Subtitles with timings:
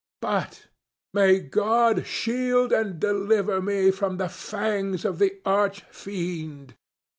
[0.19, 0.65] But
[1.13, 6.73] may God shield and deliver me from the fangs of the Arch Fiend!